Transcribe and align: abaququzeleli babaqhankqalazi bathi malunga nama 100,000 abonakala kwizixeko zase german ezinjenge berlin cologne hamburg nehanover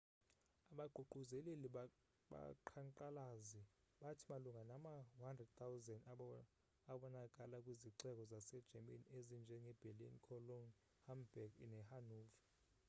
abaququzeleli 0.71 1.67
babaqhankqalazi 1.75 3.61
bathi 4.01 4.23
malunga 4.31 4.63
nama 4.71 4.93
100,000 5.19 5.97
abonakala 6.93 7.57
kwizixeko 7.65 8.21
zase 8.31 8.55
german 8.69 9.01
ezinjenge 9.17 9.71
berlin 9.83 10.15
cologne 10.25 10.71
hamburg 11.07 11.51
nehanover 11.71 12.29